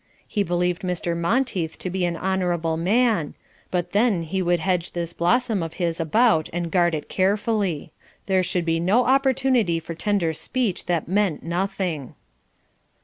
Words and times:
He 0.27 0.41
believed 0.41 0.81
Mr. 0.81 1.15
Monteith 1.15 1.77
to 1.77 1.91
be 1.91 2.05
an 2.05 2.17
honourable 2.17 2.75
man, 2.75 3.35
but 3.69 3.91
then 3.91 4.23
he 4.23 4.41
would 4.41 4.59
hedge 4.59 4.93
this 4.93 5.13
blossom 5.13 5.61
of 5.61 5.73
his 5.75 5.99
about 5.99 6.49
and 6.51 6.71
guard 6.71 6.95
it 6.95 7.07
carefully. 7.07 7.91
There 8.25 8.41
should 8.41 8.65
be 8.65 8.79
no 8.79 9.05
opportunity 9.05 9.79
for 9.79 9.93
tender 9.93 10.33
speech 10.33 10.87
that 10.87 11.07
meant 11.07 11.43
nothing. 11.43 12.15